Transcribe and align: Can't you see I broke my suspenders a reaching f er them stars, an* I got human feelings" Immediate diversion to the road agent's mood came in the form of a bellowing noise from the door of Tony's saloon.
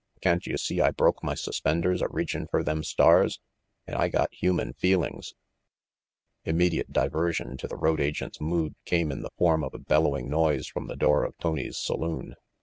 Can't 0.19 0.47
you 0.47 0.57
see 0.57 0.81
I 0.81 0.89
broke 0.89 1.23
my 1.23 1.35
suspenders 1.35 2.01
a 2.01 2.07
reaching 2.09 2.45
f 2.45 2.49
er 2.55 2.63
them 2.63 2.83
stars, 2.83 3.39
an* 3.85 3.93
I 3.93 4.07
got 4.07 4.33
human 4.33 4.73
feelings" 4.73 5.35
Immediate 6.43 6.91
diversion 6.91 7.55
to 7.57 7.67
the 7.67 7.77
road 7.77 8.01
agent's 8.01 8.41
mood 8.41 8.73
came 8.83 9.11
in 9.11 9.21
the 9.21 9.29
form 9.37 9.63
of 9.63 9.75
a 9.75 9.77
bellowing 9.77 10.27
noise 10.27 10.65
from 10.65 10.87
the 10.87 10.95
door 10.95 11.23
of 11.23 11.37
Tony's 11.37 11.77
saloon. 11.77 12.33